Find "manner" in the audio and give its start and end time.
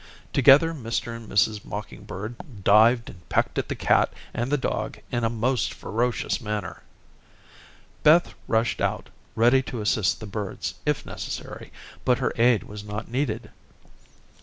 6.41-6.81